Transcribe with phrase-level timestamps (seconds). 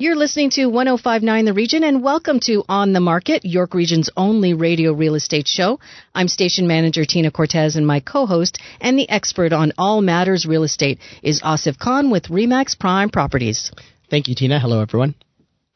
[0.00, 4.54] You're listening to 1059 The Region and welcome to On the Market, York Region's only
[4.54, 5.80] radio real estate show.
[6.14, 10.62] I'm station manager Tina Cortez and my co-host and the expert on all matters real
[10.62, 13.72] estate is Asif Khan with Remax Prime Properties.
[14.08, 14.60] Thank you, Tina.
[14.60, 15.16] Hello, everyone.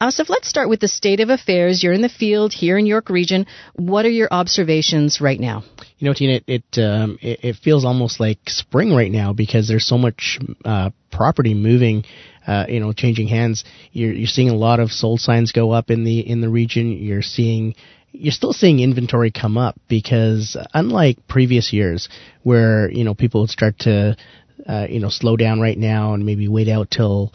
[0.00, 1.82] Asif, let's start with the state of affairs.
[1.82, 3.46] You're in the field here in York Region.
[3.74, 5.64] What are your observations right now?
[5.98, 9.66] You know, Tina, it it, um, it, it feels almost like spring right now because
[9.66, 12.04] there's so much uh, property moving
[12.46, 13.64] uh, you know, changing hands.
[13.92, 16.92] You're you're seeing a lot of sold signs go up in the in the region.
[16.92, 17.74] You're seeing
[18.12, 22.08] you're still seeing inventory come up because unlike previous years
[22.42, 24.16] where you know people would start to
[24.66, 27.32] uh, you know slow down right now and maybe wait out till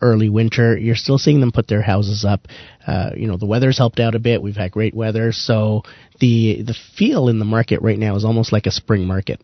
[0.00, 2.46] early winter, you're still seeing them put their houses up.
[2.86, 4.42] Uh, you know the weather's helped out a bit.
[4.42, 5.82] We've had great weather, so
[6.20, 9.40] the the feel in the market right now is almost like a spring market.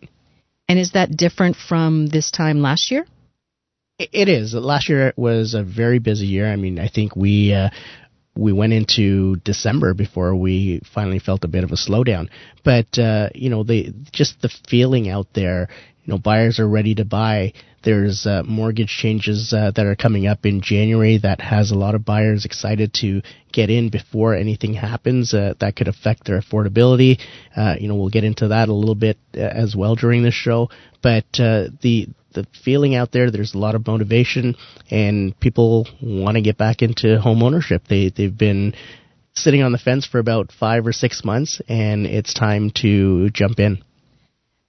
[0.69, 3.06] And is that different from this time last year?
[3.98, 4.52] It is.
[4.52, 6.52] Last year was a very busy year.
[6.52, 7.70] I mean, I think we uh,
[8.36, 12.28] we went into December before we finally felt a bit of a slowdown.
[12.62, 15.69] But uh, you know, the just the feeling out there.
[16.07, 17.53] You know, buyers are ready to buy.
[17.83, 21.97] There's uh, mortgage changes uh, that are coming up in January that has a lot
[21.97, 27.21] of buyers excited to get in before anything happens uh, that could affect their affordability.
[27.57, 30.31] Uh, you know, we'll get into that a little bit uh, as well during the
[30.31, 30.71] show.
[31.03, 33.31] But uh, the the feeling out there.
[33.33, 34.55] There's a lot of motivation,
[34.91, 37.83] and people want to get back into home ownership.
[37.89, 38.75] They they've been
[39.34, 43.59] sitting on the fence for about five or six months, and it's time to jump
[43.59, 43.83] in.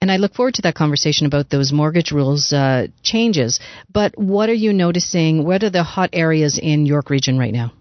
[0.00, 3.58] And I look forward to that conversation about those mortgage rules uh, changes.
[3.92, 5.44] But what are you noticing?
[5.44, 7.72] What are the hot areas in York Region right now?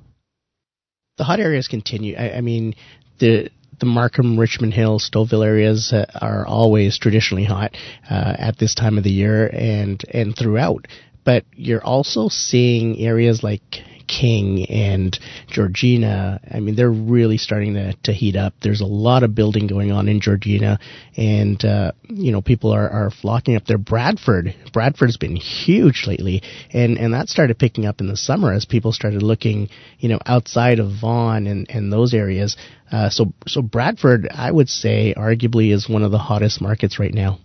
[1.17, 2.15] The hot areas continue.
[2.15, 2.75] I, I mean,
[3.19, 7.75] the the Markham, Richmond Hill, Stouffville areas uh, are always traditionally hot
[8.09, 10.87] uh, at this time of the year and and throughout.
[11.23, 16.39] But you're also seeing areas like King and Georgina.
[16.51, 18.53] I mean, they're really starting to, to heat up.
[18.61, 20.79] There's a lot of building going on in Georgina,
[21.15, 23.77] and uh, you know, people are, are flocking up there.
[23.77, 26.41] Bradford, Bradford's been huge lately,
[26.71, 29.69] and and that started picking up in the summer as people started looking,
[29.99, 32.57] you know, outside of Vaughan and and those areas.
[32.91, 37.13] Uh, so so Bradford, I would say, arguably is one of the hottest markets right
[37.13, 37.39] now.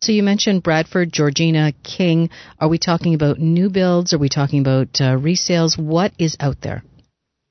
[0.00, 2.28] So you mentioned Bradford, Georgina, King.
[2.60, 4.12] Are we talking about new builds?
[4.12, 5.78] Are we talking about uh, resales?
[5.78, 6.82] What is out there?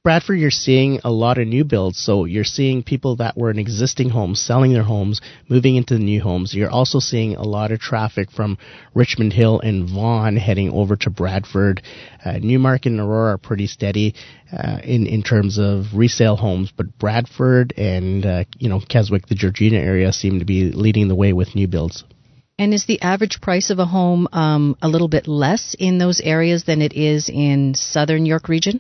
[0.04, 1.98] Bradford, you're seeing a lot of new builds.
[1.98, 5.20] So you're seeing people that were in existing homes selling their homes,
[5.50, 6.54] moving into the new homes.
[6.54, 8.60] You're also seeing a lot of traffic from
[8.94, 11.82] Richmond Hill and Vaughan heading over to Bradford.
[12.24, 14.14] Uh, Newmarket and Aurora are pretty steady
[14.56, 19.34] uh, in in terms of resale homes, but Bradford and uh, you know Keswick, the
[19.34, 22.04] Georgina area, seem to be leading the way with new builds.
[22.58, 26.22] And is the average price of a home um, a little bit less in those
[26.22, 28.80] areas than it is in southern York region?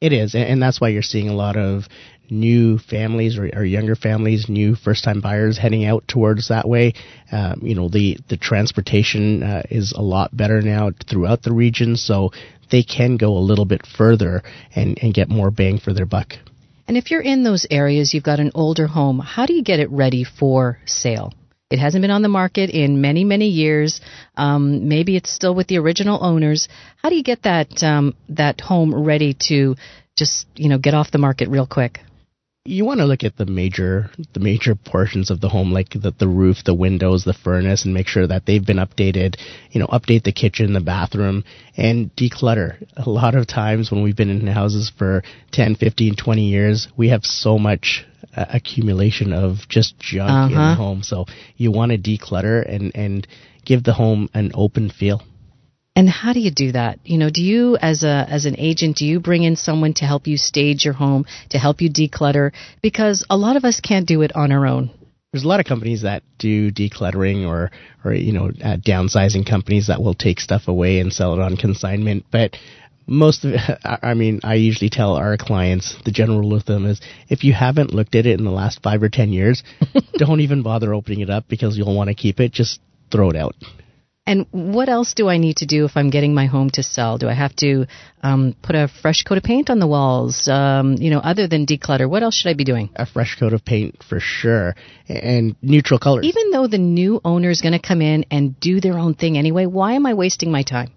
[0.00, 1.88] It is, and that's why you're seeing a lot of
[2.30, 6.92] new families or, or younger families, new first-time buyers heading out towards that way.
[7.32, 11.96] Um, you know, the the transportation uh, is a lot better now throughout the region,
[11.96, 12.30] so
[12.70, 14.42] they can go a little bit further
[14.76, 16.34] and, and get more bang for their buck.
[16.86, 19.80] And if you're in those areas, you've got an older home, how do you get
[19.80, 21.32] it ready for sale?
[21.70, 24.00] It hasn't been on the market in many, many years.
[24.38, 26.66] Um, maybe it's still with the original owners.
[26.96, 29.76] How do you get that um, that home ready to
[30.16, 32.00] just you know get off the market real quick?
[32.64, 36.12] you want to look at the major the major portions of the home like the,
[36.18, 39.36] the roof the windows the furnace and make sure that they've been updated
[39.70, 41.44] you know update the kitchen the bathroom
[41.78, 46.42] and declutter a lot of times when we've been in houses for 10 15 20
[46.42, 48.04] years we have so much
[48.36, 50.46] uh, accumulation of just junk uh-huh.
[50.46, 50.74] in the uh-huh.
[50.74, 51.26] home so
[51.56, 53.26] you want to declutter and and
[53.64, 55.22] give the home an open feel
[55.98, 57.00] and how do you do that?
[57.04, 60.04] You know, do you as a as an agent, do you bring in someone to
[60.04, 64.06] help you stage your home, to help you declutter because a lot of us can't
[64.06, 64.92] do it on our own.
[65.32, 67.72] There's a lot of companies that do decluttering or
[68.04, 71.56] or you know, uh, downsizing companies that will take stuff away and sell it on
[71.56, 72.56] consignment, but
[73.08, 76.86] most of it, I mean, I usually tell our clients the general rule of thumb
[76.86, 79.62] is if you haven't looked at it in the last five or ten years,
[80.14, 82.52] don't even bother opening it up because you'll want to keep it.
[82.52, 83.54] Just throw it out.
[84.28, 87.16] And what else do I need to do if I'm getting my home to sell?
[87.16, 87.86] Do I have to
[88.22, 90.46] um, put a fresh coat of paint on the walls?
[90.46, 92.90] Um, you know, other than declutter, what else should I be doing?
[92.94, 94.76] A fresh coat of paint for sure,
[95.08, 96.26] and neutral colors.
[96.26, 99.38] Even though the new owner is going to come in and do their own thing
[99.38, 100.90] anyway, why am I wasting my time?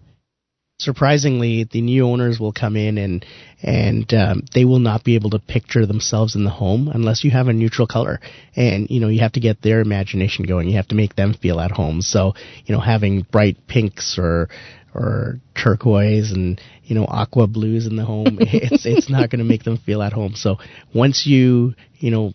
[0.81, 3.25] Surprisingly, the new owners will come in and
[3.61, 7.29] and um, they will not be able to picture themselves in the home unless you
[7.29, 8.19] have a neutral color.
[8.55, 10.67] And you know, you have to get their imagination going.
[10.67, 12.01] You have to make them feel at home.
[12.01, 12.33] So
[12.65, 14.49] you know, having bright pinks or
[14.93, 19.45] or turquoise and you know aqua blues in the home, it's it's not going to
[19.45, 20.33] make them feel at home.
[20.35, 20.57] So
[20.93, 22.33] once you you know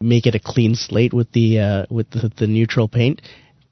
[0.00, 3.20] make it a clean slate with the uh, with the, the neutral paint,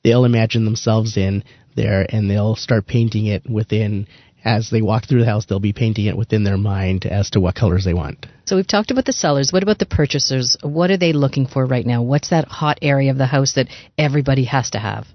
[0.04, 1.42] they'll imagine themselves in
[1.76, 4.06] there and they'll start painting it within
[4.44, 7.40] as they walk through the house they'll be painting it within their mind as to
[7.40, 10.90] what colors they want so we've talked about the sellers what about the purchasers what
[10.90, 13.68] are they looking for right now what's that hot area of the house that
[13.98, 15.06] everybody has to have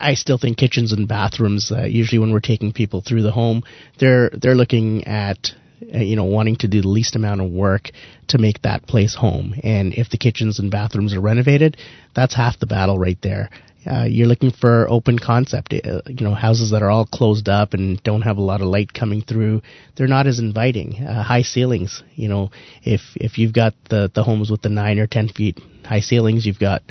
[0.00, 1.72] I still think kitchens and bathrooms.
[1.72, 3.64] Uh, usually, when we're taking people through the home,
[3.98, 5.50] they're they're looking at
[5.92, 7.90] uh, you know wanting to do the least amount of work
[8.28, 9.54] to make that place home.
[9.64, 11.76] And if the kitchens and bathrooms are renovated,
[12.14, 13.50] that's half the battle right there.
[13.86, 15.72] Uh, you're looking for open concept.
[15.72, 18.66] Uh, you know, houses that are all closed up and don't have a lot of
[18.66, 19.62] light coming through.
[19.96, 21.04] They're not as inviting.
[21.04, 22.02] Uh, high ceilings.
[22.14, 22.50] You know,
[22.82, 26.44] if if you've got the the homes with the nine or ten feet high ceilings,
[26.44, 26.82] you've got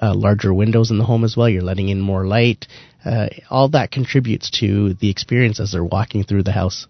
[0.00, 1.48] uh, larger windows in the home as well.
[1.48, 2.66] You're letting in more light.
[3.04, 6.86] Uh, all that contributes to the experience as they're walking through the house.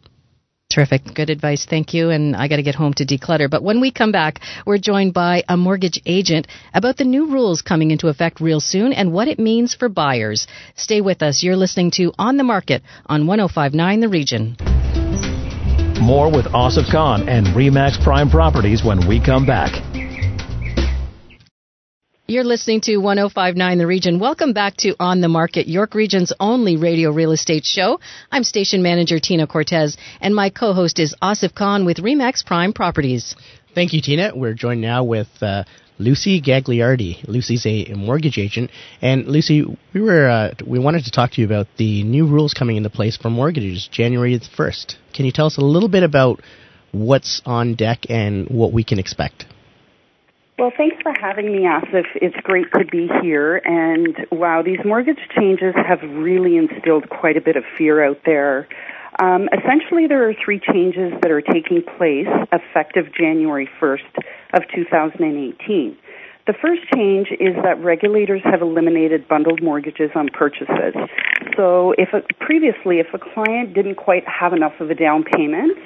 [0.71, 1.15] Terrific.
[1.15, 1.65] Good advice.
[1.65, 2.11] Thank you.
[2.11, 3.49] And I got to get home to declutter.
[3.49, 7.63] But when we come back, we're joined by a mortgage agent about the new rules
[7.63, 10.47] coming into effect real soon and what it means for buyers.
[10.77, 11.43] Stay with us.
[11.43, 14.57] You're listening to On the Market on 1059 The Region.
[16.03, 19.88] More with Asif Khan and Remax Prime Properties when we come back.
[22.31, 24.19] You're listening to 1059 The Region.
[24.19, 28.01] Welcome back to On the Market, York Region's only radio real estate show.
[28.31, 33.35] I'm station manager Tina Cortez, and my co-host is Asif Khan with Remax Prime Properties.
[33.75, 34.33] Thank you, Tina.
[34.35, 35.65] We're joined now with uh,
[35.99, 37.27] Lucy Gagliardi.
[37.27, 39.65] Lucy's a mortgage agent, and Lucy,
[39.95, 42.91] we were uh, we wanted to talk to you about the new rules coming into
[42.91, 44.97] place for mortgages January 1st.
[45.15, 46.43] Can you tell us a little bit about
[46.93, 49.47] what's on deck and what we can expect?
[50.59, 52.07] Well, thanks for having me, Asif.
[52.17, 53.63] It's great to be here.
[53.65, 58.67] And wow, these mortgage changes have really instilled quite a bit of fear out there.
[59.23, 64.19] Um, essentially, there are three changes that are taking place effective January 1st
[64.55, 65.97] of 2018.
[66.49, 70.95] The first change is that regulators have eliminated bundled mortgages on purchases.
[71.57, 75.79] So, if a, previously, if a client didn't quite have enough of a down payment,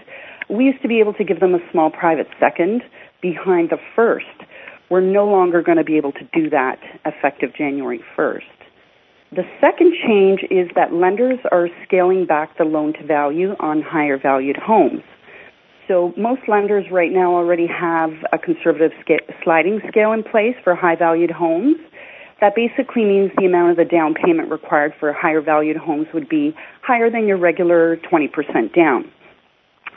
[0.49, 2.83] we used to be able to give them a small private second
[3.21, 4.27] behind the first.
[4.93, 8.43] We're no longer going to be able to do that effective January 1st.
[9.35, 14.19] The second change is that lenders are scaling back the loan to value on higher
[14.19, 15.01] valued homes.
[15.89, 18.93] So most lenders right now already have a conservative
[19.43, 21.77] sliding scale in place for high valued homes.
[22.43, 26.29] That basically means the amount of the down payment required for higher valued homes would
[26.29, 28.29] be higher than your regular 20%
[28.75, 29.11] down.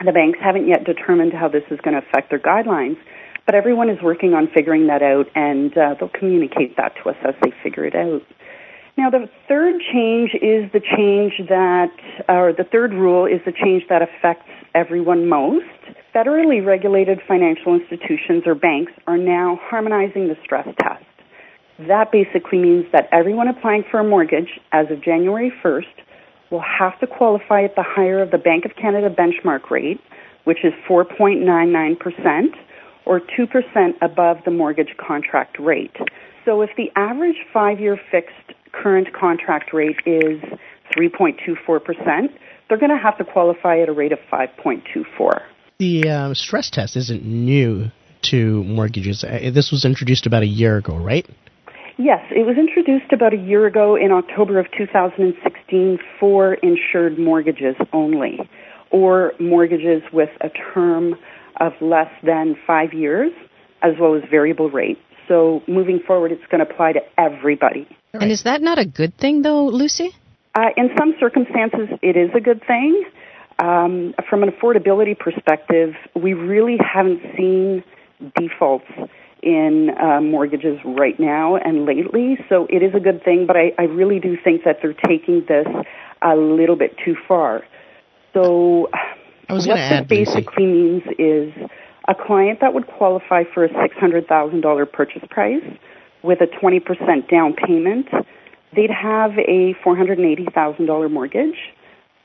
[0.02, 2.96] The banks haven't yet determined how this is going to affect their guidelines,
[3.46, 7.16] but everyone is working on figuring that out, and uh, they'll communicate that to us
[7.24, 8.22] as they figure it out.
[8.98, 11.92] Now, the third change is the change that,
[12.28, 15.64] or the third rule is the change that affects everyone most.
[16.14, 21.04] Federally regulated financial institutions or banks are now harmonizing the stress test.
[21.86, 25.84] That basically means that everyone applying for a mortgage as of January 1st
[26.50, 30.00] will have to qualify at the higher of the Bank of Canada benchmark rate,
[30.44, 32.48] which is 4.99%,
[33.06, 35.96] or 2% above the mortgage contract rate.
[36.44, 40.42] So if the average five year fixed current contract rate is
[40.96, 42.28] 3.24%,
[42.68, 45.40] they're going to have to qualify at a rate of 5.24.
[45.78, 47.90] The uh, stress test isn't new
[48.22, 49.24] to mortgages.
[49.24, 51.26] Uh, this was introduced about a year ago, right?
[51.98, 57.74] Yes, it was introduced about a year ago in October of 2016 for insured mortgages
[57.92, 58.38] only,
[58.90, 61.14] or mortgages with a term
[61.58, 63.32] of less than five years,
[63.82, 64.98] as well as variable rate.
[65.28, 67.88] So moving forward, it's going to apply to everybody.
[68.12, 70.14] And is that not a good thing, though, Lucy?
[70.54, 73.04] Uh, in some circumstances, it is a good thing.
[73.58, 77.82] Um, from an affordability perspective, we really haven't seen
[78.34, 78.86] defaults
[79.42, 83.46] in uh, mortgages right now and lately, so it is a good thing.
[83.46, 85.66] But I, I really do think that they're taking this
[86.22, 87.62] a little bit too far.
[88.32, 88.88] So
[89.48, 91.52] I was what that basically means is
[92.08, 95.62] a client that would qualify for a $600,000 purchase price
[96.22, 98.08] with a 20% down payment,
[98.74, 101.56] they'd have a $480,000 mortgage.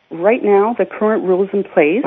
[0.09, 2.05] Right now, the current rules in place,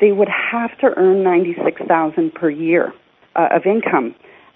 [0.00, 2.92] they would have to earn 96,000 per year
[3.34, 4.14] uh, of income.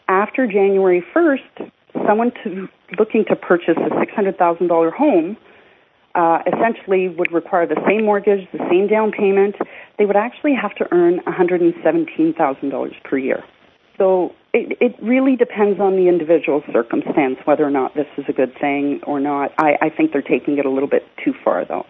[0.09, 1.71] After January 1st,
[2.07, 2.69] someone to,
[2.99, 5.37] looking to purchase a $600,000 home
[6.15, 9.57] uh, essentially would require the same mortgage, the same down payment.
[9.99, 13.45] They would actually have to earn $117,000 per year.
[13.99, 18.33] So it, it really depends on the individual circumstance whether or not this is a
[18.33, 19.53] good thing or not.
[19.59, 21.87] I, I think they're taking it a little bit too far, though.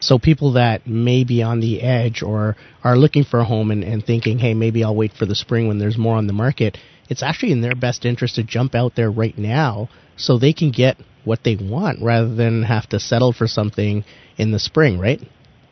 [0.00, 3.82] So people that may be on the edge or are looking for a home and,
[3.82, 6.78] and thinking, hey, maybe I'll wait for the spring when there's more on the market,
[7.08, 10.70] it's actually in their best interest to jump out there right now so they can
[10.70, 14.04] get what they want rather than have to settle for something
[14.36, 15.20] in the spring, right?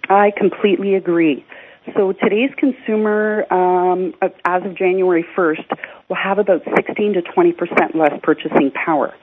[0.08, 1.44] I completely agree.
[1.94, 4.12] So today's consumer, um,
[4.44, 5.78] as of January 1st,
[6.08, 9.14] will have about 16 to 20 percent less purchasing power.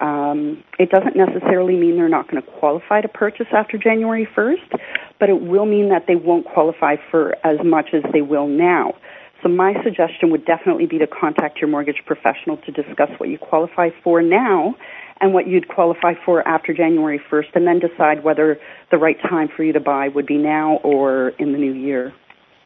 [0.00, 4.80] Um, it doesn't necessarily mean they're not going to qualify to purchase after January 1st,
[5.20, 8.94] but it will mean that they won't qualify for as much as they will now.
[9.42, 13.38] So my suggestion would definitely be to contact your mortgage professional to discuss what you
[13.38, 14.74] qualify for now
[15.20, 18.58] and what you'd qualify for after January 1st, and then decide whether
[18.90, 22.12] the right time for you to buy would be now or in the new year.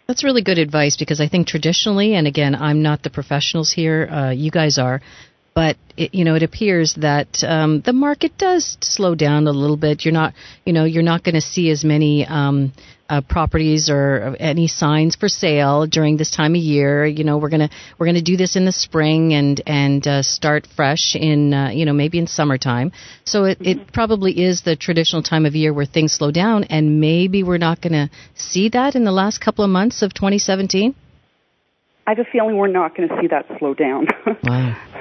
[0.06, 4.08] That's really good advice because I think traditionally, and again, I'm not the professionals here,
[4.10, 5.02] uh, you guys are,
[5.58, 9.76] but it, you know it appears that um, the market does slow down a little
[9.76, 10.04] bit.
[10.04, 10.34] You're not
[10.64, 12.72] you know you're not going to see as many um,
[13.08, 17.04] uh, properties or any signs for sale during this time of year.
[17.04, 20.68] You know we're gonna we're gonna do this in the spring and and uh, start
[20.76, 22.92] fresh in uh, you know maybe in summertime.
[23.24, 27.00] So it, it probably is the traditional time of year where things slow down, and
[27.00, 30.94] maybe we're not going to see that in the last couple of months of 2017.
[32.06, 34.06] I have a feeling we're not going to see that slow down.
[34.44, 34.76] wow.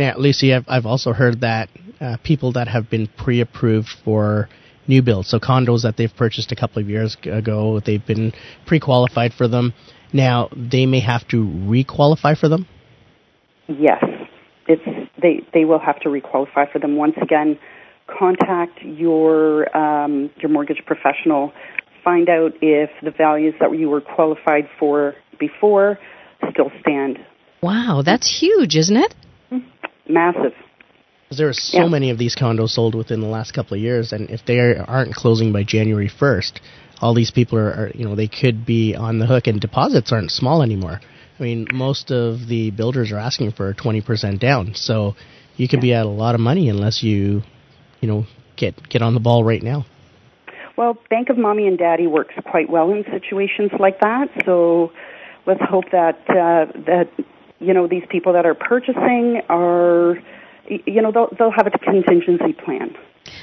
[0.00, 1.68] Now, Lucy, I've, I've also heard that
[2.00, 4.48] uh, people that have been pre-approved for
[4.88, 8.32] new builds, so condos that they've purchased a couple of years ago, they've been
[8.66, 9.74] pre-qualified for them.
[10.14, 12.66] Now they may have to re-qualify for them.
[13.68, 14.02] Yes,
[14.66, 14.82] it's
[15.20, 17.58] they they will have to re-qualify for them once again.
[18.18, 21.52] Contact your um, your mortgage professional.
[22.02, 25.98] Find out if the values that you were qualified for before
[26.50, 27.18] still stand.
[27.62, 29.14] Wow, that's huge, isn't it?
[30.12, 30.52] Massive.
[31.36, 31.88] There are so yeah.
[31.88, 35.14] many of these condos sold within the last couple of years, and if they aren't
[35.14, 36.58] closing by January 1st,
[37.00, 40.10] all these people are, are, you know, they could be on the hook, and deposits
[40.10, 41.00] aren't small anymore.
[41.38, 45.14] I mean, most of the builders are asking for 20% down, so
[45.56, 45.82] you could yeah.
[45.82, 47.42] be at a lot of money unless you,
[48.00, 48.26] you know,
[48.56, 49.86] get get on the ball right now.
[50.76, 54.92] Well, Bank of Mommy and Daddy works quite well in situations like that, so
[55.46, 57.08] let's hope that uh, that
[57.60, 60.18] you know, these people that are purchasing are,
[60.68, 62.96] you know, they'll, they'll have a contingency plan.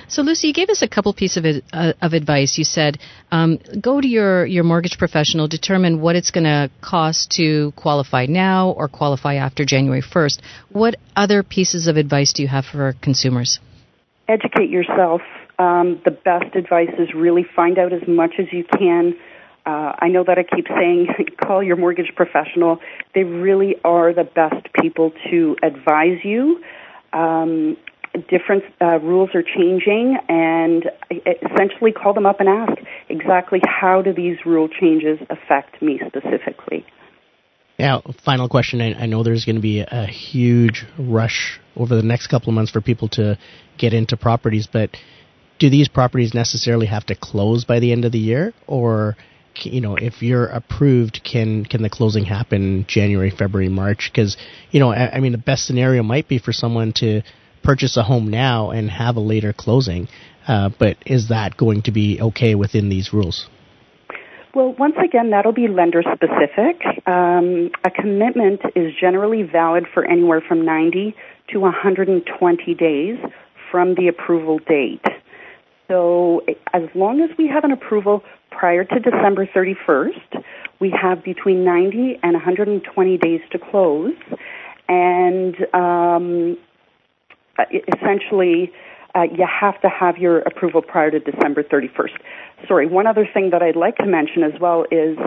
[0.08, 2.58] So, Lucy, you gave us a couple pieces of, uh, of advice.
[2.58, 2.98] You said
[3.32, 8.26] um, go to your, your mortgage professional, determine what it's going to cost to qualify
[8.26, 10.42] now or qualify after January 1st.
[10.72, 13.60] What other pieces of advice do you have for consumers?
[14.28, 15.22] Educate yourself.
[15.60, 19.16] Um, the best advice is really find out as much as you can
[19.68, 21.08] uh, I know that I keep saying
[21.46, 22.80] call your mortgage professional.
[23.14, 26.64] They really are the best people to advise you.
[27.12, 27.76] Um,
[28.30, 34.14] different uh, rules are changing, and essentially call them up and ask exactly how do
[34.14, 36.86] these rule changes affect me specifically.
[37.78, 38.82] Now, final question.
[38.82, 42.50] I, I know there's going to be a, a huge rush over the next couple
[42.50, 43.38] of months for people to
[43.78, 44.92] get into properties, but
[45.60, 49.18] do these properties necessarily have to close by the end of the year, or
[49.66, 54.10] you know, if you're approved, can can the closing happen January, February, March?
[54.12, 54.38] Because
[54.72, 57.22] you know, I, I, mean, the best scenario might be for someone to
[57.64, 60.08] purchase a home now and have a later closing.
[60.48, 63.48] Uh, but is that going to be okay within these rules?
[64.56, 66.82] Well, once again, that'll be lender specific.
[67.06, 71.14] Um, a commitment is generally valid for anywhere from 90
[71.50, 73.18] to 120 days
[73.70, 75.06] from the approval date.
[75.88, 76.42] So,
[76.74, 78.24] as long as we have an approval
[78.58, 80.44] prior to December 31st,
[80.80, 84.16] we have between 90 and 120 days to close.
[84.90, 86.58] And um,
[87.60, 88.72] essentially,
[89.16, 92.18] uh, you have to have your approval prior to December 31st.
[92.68, 95.18] Sorry, one other thing that I'd like to mention as well is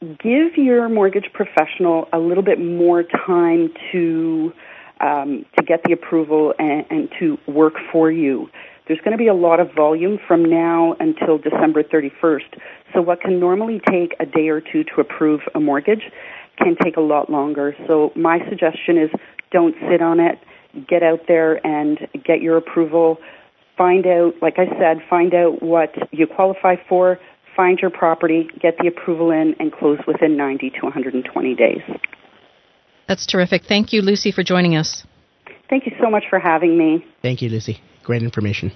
[0.00, 4.52] give your mortgage professional a little bit more time to
[5.00, 8.48] um, to get the approval and, and to work for you.
[8.86, 12.60] There's going to be a lot of volume from now until December 31st.
[12.92, 16.10] So what can normally take a day or two to approve a mortgage
[16.58, 17.74] can take a lot longer.
[17.86, 19.10] So my suggestion is
[19.50, 20.38] don't sit on it.
[20.88, 23.18] get out there and get your approval.
[23.76, 27.18] Find out, like I said, find out what you qualify for,
[27.56, 31.82] find your property, get the approval in, and close within 90 to 120 days.
[33.08, 33.64] That's terrific.
[33.64, 35.04] Thank you, Lucy, for joining us.
[35.74, 37.04] Thank you so much for having me.
[37.20, 37.80] Thank you, Lucy.
[38.04, 38.70] Great information.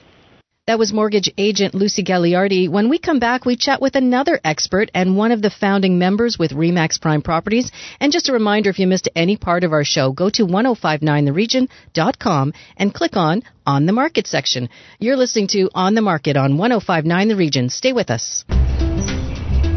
[0.67, 2.69] That was mortgage agent Lucy Gagliardi.
[2.69, 6.41] When we come back, we chat with another expert and one of the founding members
[6.41, 7.71] with Remax Prime Properties.
[8.01, 12.53] And just a reminder, if you missed any part of our show, go to 1059theregion.com
[12.77, 14.69] and click on On the Market section.
[14.99, 17.69] You're listening to On the Market on 1059 The Region.
[17.69, 18.45] Stay with us.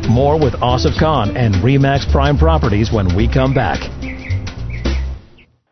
[0.10, 4.01] More with Asif Khan and Remax Prime Properties when we come back.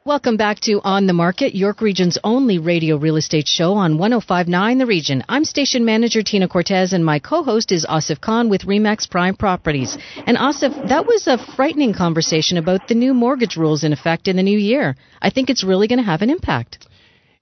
[0.10, 4.80] Welcome back to On the Market, York Region's only radio real estate show on 1059
[4.80, 5.24] The Region.
[5.30, 10.00] I'm station manager Tina Cortez and my co-host is Asif Khan with Remax Prime Properties.
[10.26, 14.36] And Asif, that was a frightening conversation about the new mortgage rules in effect in
[14.36, 14.96] the new year.
[15.22, 16.88] I think it's really going to have an impact.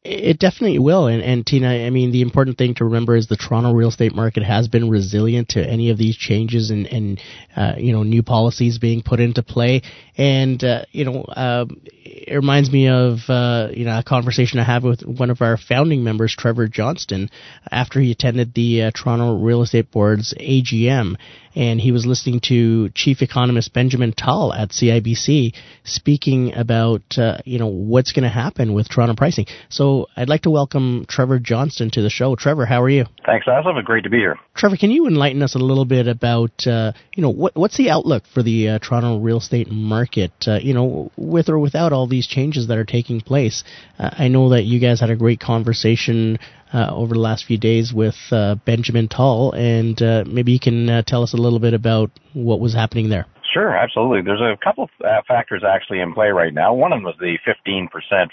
[0.10, 1.08] It definitely will.
[1.08, 4.16] And, and Tina, I mean, the important thing to remember is the Toronto real estate
[4.16, 7.22] market has been resilient to any of these changes and, and
[7.58, 9.82] uh, you know, new policies being put into play.
[10.18, 11.66] And, uh, you know, uh,
[12.06, 15.58] it reminds me of, uh, you know, a conversation I had with one of our
[15.58, 17.30] founding members, Trevor Johnston,
[17.70, 21.18] after he attended the uh, Toronto Real Estate Board's AGM
[21.58, 27.58] and he was listening to Chief Economist Benjamin Tal at CIBC speaking about uh, you
[27.58, 29.48] know what's going to happen with Toronto pricing.
[29.68, 32.36] So I'd like to welcome Trevor Johnston to the show.
[32.36, 33.06] Trevor, how are you?
[33.26, 33.84] Thanks, Asif.
[33.84, 34.38] Great to be here.
[34.56, 37.90] Trevor, can you enlighten us a little bit about uh, you know what, what's the
[37.90, 40.32] outlook for the uh, Toronto real estate market?
[40.46, 43.64] Uh, you know, with or without all these changes that are taking place.
[43.98, 46.38] Uh, I know that you guys had a great conversation
[46.74, 50.90] uh, over the last few days with uh, Benjamin Tal, and uh, maybe you can
[50.90, 53.26] uh, tell us a little bit about what was happening there.
[53.54, 54.22] Sure, absolutely.
[54.22, 54.90] There's a couple of
[55.28, 56.74] factors actually in play right now.
[56.74, 57.88] One of them was the 15%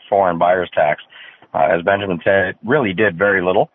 [0.09, 1.03] foreign buyers tax.
[1.55, 3.71] Uh, as Benjamin said, it really did very little.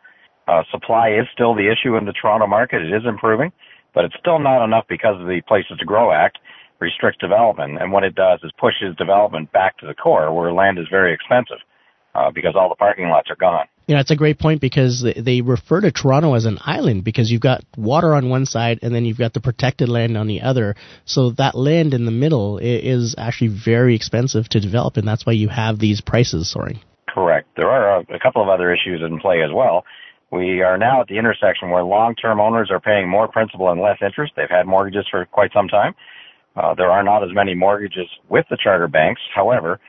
[0.72, 2.82] supply is still the issue in the Toronto market.
[2.82, 3.52] It is improving,
[3.94, 6.38] but it's still not enough because of the Places to Grow Act
[6.80, 7.82] restricts development.
[7.82, 11.14] And what it does is pushes development back to the core where land is very
[11.14, 11.60] expensive
[12.34, 15.42] because all the parking lots are gone you know, it's a great point because they
[15.42, 19.04] refer to Toronto as an island because you've got water on one side and then
[19.04, 20.76] you've got the protected land on the other.
[21.06, 25.34] So that land in the middle is actually very expensive to develop, and that's why
[25.34, 26.82] you have these prices soaring.
[27.14, 27.48] Correct.
[27.58, 29.84] There are a couple of other issues in play as well.
[30.32, 33.98] We are now at the intersection where long-term owners are paying more principal and less
[34.02, 34.34] interest.
[34.36, 35.96] They've had mortgages for quite some time.
[36.56, 39.22] Uh, there are not as many mortgages with the charter banks.
[39.36, 39.80] However,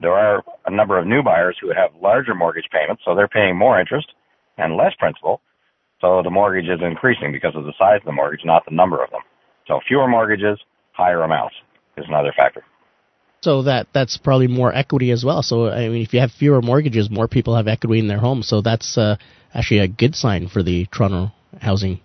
[0.00, 3.56] there are a number of new buyers who have larger mortgage payments, so they're paying
[3.56, 4.08] more interest
[4.56, 5.40] and less principal.
[6.00, 9.02] So the mortgage is increasing because of the size of the mortgage, not the number
[9.02, 9.22] of them.
[9.66, 10.58] So fewer mortgages,
[10.92, 11.56] higher amounts
[11.96, 12.64] is another factor.
[13.40, 15.42] So that that's probably more equity as well.
[15.42, 18.48] So I mean, if you have fewer mortgages, more people have equity in their homes.
[18.48, 19.16] So that's uh,
[19.54, 22.00] actually a good sign for the Toronto housing.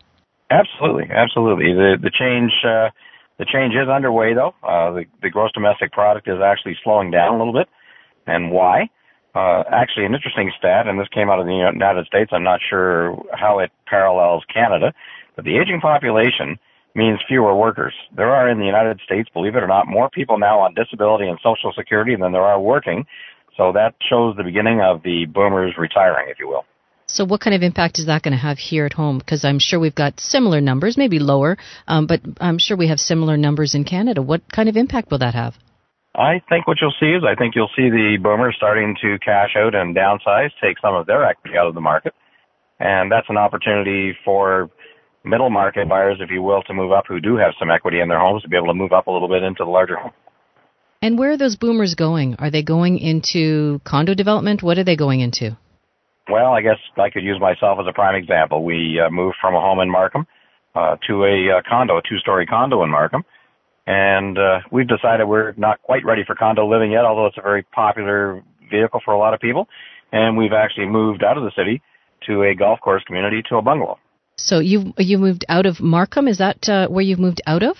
[0.52, 1.74] Absolutely, absolutely.
[1.74, 2.90] The the change uh,
[3.40, 4.54] the change is underway though.
[4.62, 7.68] Uh, the the gross domestic product is actually slowing down a little bit
[8.28, 8.90] and why.
[9.36, 12.30] Uh, actually, an interesting stat, and this came out of the United States.
[12.32, 14.94] I'm not sure how it parallels Canada,
[15.36, 16.60] but the aging population
[16.96, 17.94] means fewer workers.
[18.16, 21.28] There are in the United States, believe it or not, more people now on disability
[21.28, 23.06] and Social Security than there are working.
[23.58, 26.66] So that shows the beginning of the boomers retiring, if you will.
[27.06, 29.20] So, what kind of impact is that going to have here at home?
[29.20, 33.00] Because I'm sure we've got similar numbers, maybe lower, um, but I'm sure we have
[33.00, 34.22] similar numbers in Canada.
[34.22, 35.56] What kind of impact will that have?
[36.16, 39.56] I think what you'll see is I think you'll see the boomers starting to cash
[39.58, 42.14] out and downsize, take some of their equity out of the market.
[42.80, 44.70] And that's an opportunity for
[45.24, 48.10] middle market buyers, if you will, to move up who do have some equity in
[48.10, 50.12] their homes to be able to move up a little bit into the larger home.
[51.02, 52.36] And where are those boomers going?
[52.40, 54.64] Are they going into condo development?
[54.64, 55.58] What are they going into?
[56.30, 58.64] Well, I guess I could use myself as a prime example.
[58.64, 60.26] We uh, moved from a home in Markham
[60.74, 63.24] uh, to a uh, condo, a two-story condo in Markham
[63.86, 67.42] and uh, we've decided we're not quite ready for condo living yet, although it's a
[67.42, 69.68] very popular vehicle for a lot of people.
[70.12, 71.82] And we've actually moved out of the city
[72.28, 74.00] to a golf course community to a bungalow.
[74.44, 76.28] So you you moved out of Markham?
[76.28, 77.78] Is that uh, where you've moved out of?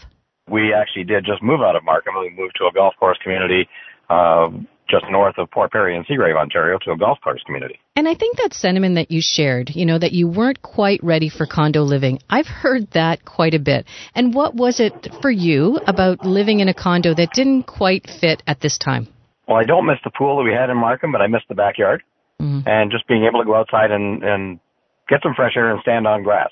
[0.50, 2.14] We actually did just move out of Markham.
[2.20, 3.68] We moved to a golf course community
[4.10, 4.50] uh,
[4.90, 7.80] just north of Port Perry in Seagrave, Ontario, to a golf course community.
[7.96, 11.30] And I think that sentiment that you shared, you know, that you weren't quite ready
[11.30, 13.86] for condo living, I've heard that quite a bit.
[14.14, 18.44] And what was it for you about living in a condo that didn't quite fit
[18.46, 19.08] at this time?
[19.48, 21.56] Well, I don't miss the pool that we had in Markham, but I miss the
[21.56, 22.04] backyard
[22.42, 22.68] mm-hmm.
[22.68, 24.60] and just being able to go outside and, and
[25.10, 26.50] get some fresh air and stand on grass.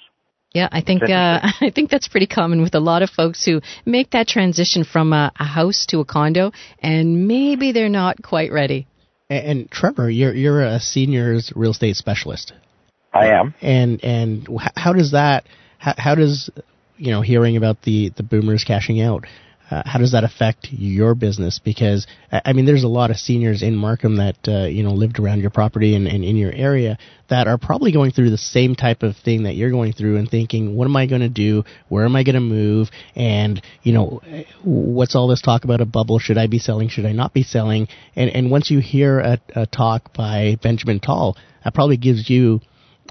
[0.54, 1.08] Yeah, I think uh,
[1.62, 5.14] I think that's pretty common with a lot of folks who make that transition from
[5.14, 8.88] a, a house to a condo, and maybe they're not quite ready.
[9.30, 12.54] And, and Trevor, you're you're a seniors real estate specialist.
[13.14, 13.54] I am.
[13.62, 15.46] And and how does that
[15.78, 16.50] how, how does
[16.98, 19.26] you know hearing about the the boomers cashing out
[19.72, 21.60] uh, how does that affect your business?
[21.64, 25.18] Because I mean, there's a lot of seniors in Markham that uh, you know lived
[25.18, 26.98] around your property and, and in your area
[27.30, 30.30] that are probably going through the same type of thing that you're going through and
[30.30, 31.64] thinking, what am I going to do?
[31.88, 32.90] Where am I going to move?
[33.16, 34.22] And you know,
[34.64, 36.20] what's all this talk about a bubble?
[36.20, 36.90] Should I be selling?
[36.90, 37.88] Should I not be selling?
[38.16, 42.60] And and once you hear a, a talk by Benjamin Tal, that probably gives you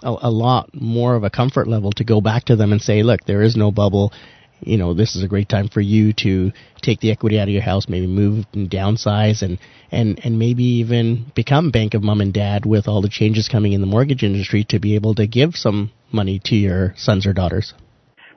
[0.03, 3.03] a, a lot more of a comfort level to go back to them and say,
[3.03, 4.13] look, there is no bubble
[4.61, 7.55] you know, this is a great time for you to take the equity out of
[7.55, 9.59] your house, maybe move and downsize and,
[9.91, 13.73] and, and maybe even become bank of mom and dad with all the changes coming
[13.73, 17.33] in the mortgage industry to be able to give some money to your sons or
[17.33, 17.75] daughters.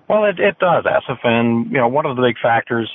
[0.10, 1.20] Well, it, it does, Asif.
[1.24, 2.90] And, you know, one of the big factors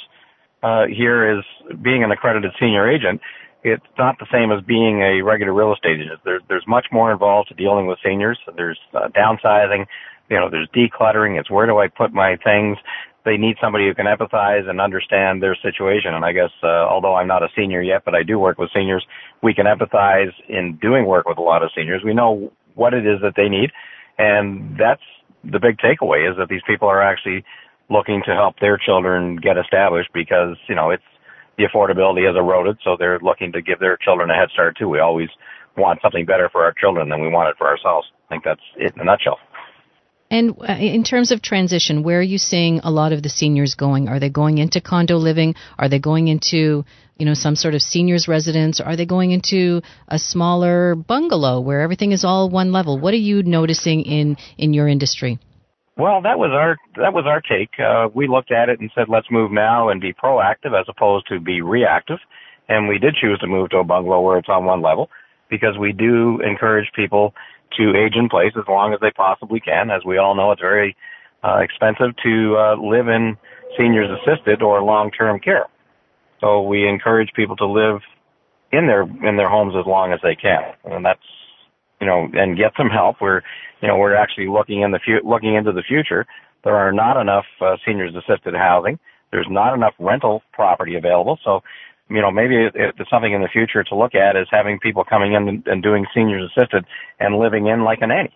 [0.63, 1.45] uh, here is
[1.83, 3.21] being an accredited senior agent.
[3.65, 6.21] It's not the same as being a regular real estate agent.
[6.25, 8.39] There's, there's much more involved to dealing with seniors.
[8.57, 9.87] There's uh, downsizing,
[10.31, 11.41] you know, there's decluttering.
[11.41, 12.77] It's where do I put my things?
[13.29, 16.15] They need somebody who can empathize and understand their situation.
[16.15, 18.71] And I guess, uh, although I'm not a senior yet, but I do work with
[18.75, 19.05] seniors,
[19.43, 22.03] we can empathize in doing work with a lot of seniors.
[22.03, 23.71] We know what it is that they need.
[24.17, 25.03] And that's
[25.45, 27.45] the big takeaway is that these people are actually
[27.91, 31.05] looking to help their children get established because, you know, it's,
[31.59, 34.89] the affordability has eroded, so they're looking to give their children a head start too.
[34.89, 35.29] We always
[35.77, 38.07] want something better for our children than we want it for ourselves.
[38.27, 39.39] I think that's it in a nutshell.
[40.31, 43.75] And uh, in terms of transition, where are you seeing a lot of the seniors
[43.75, 44.09] going?
[44.09, 45.55] Are they going into condo living?
[45.79, 46.85] Are they going into,
[47.17, 48.81] you know, some sort of seniors residence?
[48.81, 52.99] Are they going into a smaller bungalow where everything is all one level?
[52.99, 55.39] What are you noticing in in your industry?
[55.97, 57.71] Well, that was our that was our take.
[57.81, 61.27] Uh, we looked at it and said, let's move now and be proactive as opposed
[61.29, 62.19] to be reactive.
[62.69, 65.09] And we did choose to move to a bungalow where it's on one level
[65.49, 67.35] because we do encourage people
[67.77, 69.91] to age in place as long as they possibly can.
[69.91, 70.97] As we all know, it's very
[71.45, 73.37] uh, expensive to uh, live in
[73.77, 75.67] seniors assisted or long-term care.
[76.41, 78.01] So we encourage people to live
[78.73, 81.21] in their in their homes as long as they can, and that's
[82.01, 83.17] you know, and get some help.
[83.21, 83.43] We're
[83.81, 86.27] you know we're actually looking in the fu- looking into the future.
[86.65, 88.99] There are not enough uh, seniors assisted housing.
[89.31, 91.39] There's not enough rental property available.
[91.45, 91.61] So
[92.11, 95.35] you know, maybe it's something in the future to look at is having people coming
[95.35, 96.85] in and doing seniors assisted
[97.21, 98.35] and living in like a nanny.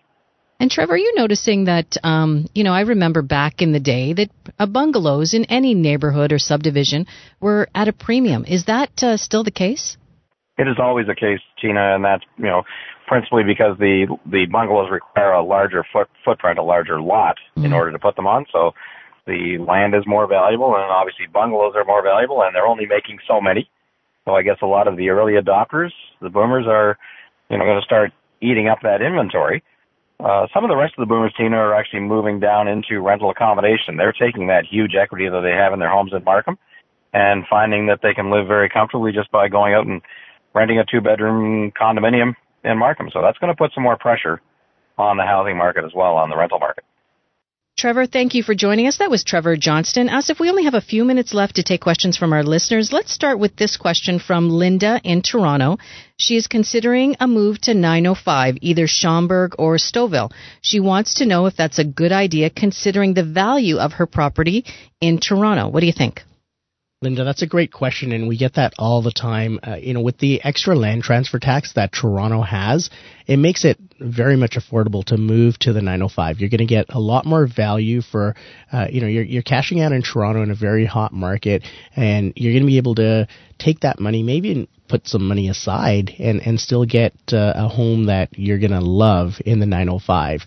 [0.59, 4.13] And Trevor, are you noticing that, um, you know, I remember back in the day
[4.13, 7.07] that uh, bungalows in any neighborhood or subdivision
[7.41, 8.45] were at a premium.
[8.45, 9.97] Is that uh, still the case?
[10.57, 12.61] It is always the case, Tina, and that's, you know,
[13.07, 17.65] principally because the the bungalows require a larger foot, footprint, a larger lot mm-hmm.
[17.65, 18.45] in order to put them on.
[18.51, 18.71] So
[19.25, 23.19] the land is more valuable and obviously bungalows are more valuable and they're only making
[23.27, 23.69] so many.
[24.25, 26.97] So I guess a lot of the early adopters, the boomers are,
[27.49, 29.63] you know, going to start eating up that inventory.
[30.19, 33.29] Uh, some of the rest of the boomers, Tina, are actually moving down into rental
[33.29, 33.97] accommodation.
[33.97, 36.57] They're taking that huge equity that they have in their homes in Markham
[37.13, 40.01] and finding that they can live very comfortably just by going out and
[40.53, 43.09] renting a two bedroom condominium in Markham.
[43.11, 44.41] So that's going to put some more pressure
[44.97, 46.83] on the housing market as well, on the rental market.
[47.83, 48.99] Trevor, thank you for joining us.
[48.99, 50.07] That was Trevor Johnston.
[50.07, 53.11] Asif we only have a few minutes left to take questions from our listeners, let's
[53.11, 55.75] start with this question from Linda in Toronto.
[56.15, 60.31] She is considering a move to 905, either Schomberg or Stouffville.
[60.61, 64.63] She wants to know if that's a good idea considering the value of her property
[65.01, 65.67] in Toronto.
[65.67, 66.23] What do you think?
[67.03, 69.59] Linda, that's a great question, and we get that all the time.
[69.61, 72.89] Uh, you know, with the extra land transfer tax that Toronto has,
[73.27, 76.39] it makes it very much affordable to move to the 905.
[76.39, 78.35] You're going to get a lot more value for,
[78.71, 81.63] uh, you know, you're, you're cashing out in Toronto in a very hot market,
[81.95, 83.27] and you're going to be able to
[83.59, 88.05] take that money, maybe put some money aside, and and still get uh, a home
[88.05, 90.45] that you're going to love in the 905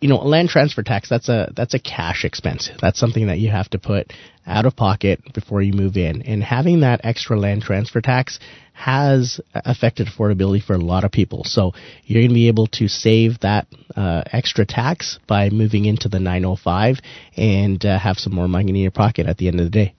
[0.00, 2.70] you know, land transfer tax, that's a, that's a cash expense.
[2.80, 4.12] That's something that you have to put
[4.46, 6.22] out of pocket before you move in.
[6.22, 8.38] And having that extra land transfer tax
[8.72, 11.42] has affected affordability for a lot of people.
[11.44, 11.72] So
[12.04, 16.20] you're going to be able to save that uh, extra tax by moving into the
[16.20, 16.98] 905
[17.36, 19.94] and uh, have some more money in your pocket at the end of the day.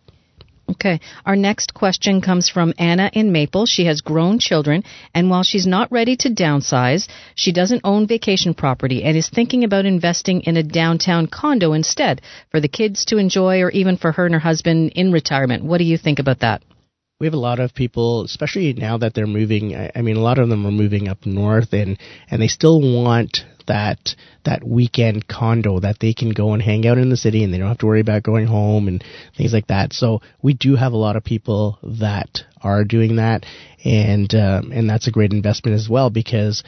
[0.70, 1.00] Okay.
[1.26, 3.66] Our next question comes from Anna in Maple.
[3.66, 4.84] She has grown children,
[5.16, 9.64] and while she's not ready to downsize, she doesn't own vacation property and is thinking
[9.64, 14.12] about investing in a downtown condo instead for the kids to enjoy or even for
[14.12, 15.64] her and her husband in retirement.
[15.64, 16.62] What do you think about that?
[17.20, 19.76] We have a lot of people, especially now that they're moving.
[19.76, 21.98] I mean, a lot of them are moving up north, and
[22.32, 26.98] and they still want that that weekend condo that they can go and hang out
[26.98, 29.04] in the city, and they don't have to worry about going home and
[29.38, 29.92] things like that.
[29.92, 33.46] So we do have a lot of people that are doing that,
[33.84, 36.64] and um, and that's a great investment as well because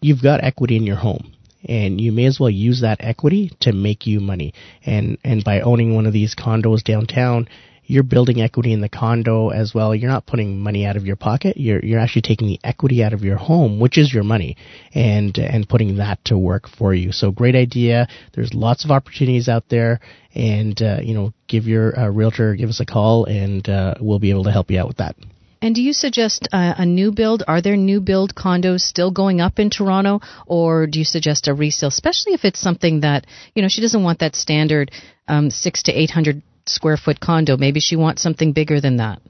[0.00, 1.32] you've got equity in your home
[1.64, 4.54] and you may as well use that equity to make you money.
[4.86, 7.48] And and by owning one of these condos downtown,
[7.90, 9.94] you're building equity in the condo as well.
[9.94, 11.56] You're not putting money out of your pocket.
[11.56, 14.56] You're you're actually taking the equity out of your home, which is your money,
[14.94, 17.10] and and putting that to work for you.
[17.10, 18.06] So great idea.
[18.32, 20.00] There's lots of opportunities out there,
[20.34, 24.20] and uh, you know, give your uh, realtor, give us a call, and uh, we'll
[24.20, 25.16] be able to help you out with that.
[25.62, 27.42] And do you suggest uh, a new build?
[27.46, 31.54] Are there new build condos still going up in Toronto, or do you suggest a
[31.54, 34.92] resale, especially if it's something that you know she doesn't want that standard
[35.28, 37.56] um, six to eight hundred square foot condo.
[37.56, 39.20] Maybe she wants something bigger than that.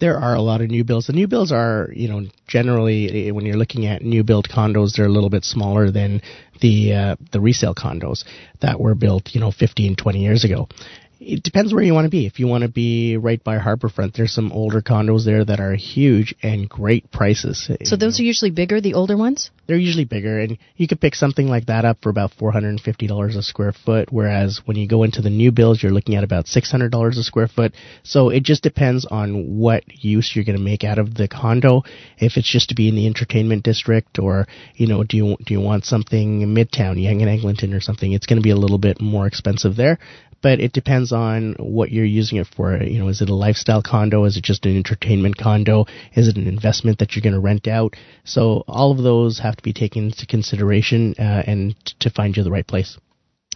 [0.00, 1.08] There are a lot of new builds.
[1.08, 5.06] The new builds are, you know, generally when you're looking at new build condos, they're
[5.06, 6.22] a little bit smaller than
[6.60, 8.24] the uh, the resale condos
[8.60, 10.68] that were built, you know, 15, 20 years ago
[11.20, 12.26] it depends where you want to be.
[12.26, 15.74] If you want to be right by Harbourfront, there's some older condos there that are
[15.74, 17.68] huge and great prices.
[17.84, 19.50] So those are usually bigger, the older ones?
[19.66, 23.42] They're usually bigger, and you could pick something like that up for about $450 a
[23.42, 27.08] square foot, whereas when you go into the new builds, you're looking at about $600
[27.08, 27.74] a square foot.
[28.04, 31.82] So it just depends on what use you're going to make out of the condo.
[32.18, 35.52] If it's just to be in the entertainment district, or, you know, do you, do
[35.52, 38.56] you want something in Midtown, Yonge and Eglinton or something, it's going to be a
[38.56, 39.98] little bit more expensive there
[40.42, 42.76] but it depends on what you're using it for.
[42.82, 44.24] You know, is it a lifestyle condo?
[44.24, 45.86] Is it just an entertainment condo?
[46.14, 47.94] Is it an investment that you're going to rent out?
[48.24, 52.42] So all of those have to be taken into consideration uh, and to find you
[52.42, 52.98] the right place.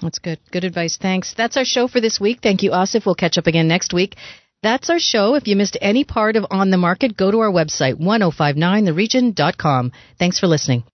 [0.01, 0.41] That's good.
[0.51, 0.99] Good advice.
[1.01, 1.35] Thanks.
[1.35, 2.41] That's our show for this week.
[2.43, 3.07] Thank you, Asif.
[3.07, 4.17] We'll catch up again next week.
[4.63, 5.35] That's our show.
[5.35, 9.93] If you missed any part of On the Market, go to our website, 1059theregion.com.
[10.19, 10.85] Thanks for listening.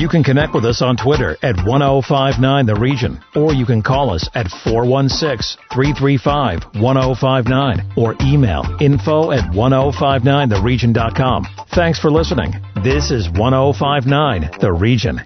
[0.00, 4.08] You can connect with us on Twitter at 1059 The Region, or you can call
[4.08, 11.46] us at 416 335 1059 or email info at 1059theregion.com.
[11.74, 12.54] Thanks for listening.
[12.82, 15.20] This is 1059 The Region.